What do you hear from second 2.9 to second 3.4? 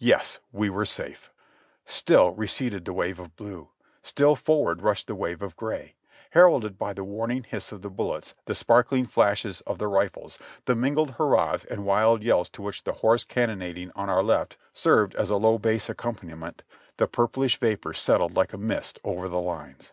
wave of